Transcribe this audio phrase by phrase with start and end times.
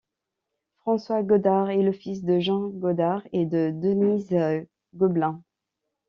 [0.77, 4.35] François Gaudart est le fils de Jean Gaudart et de Denise
[4.95, 5.43] Gobelin.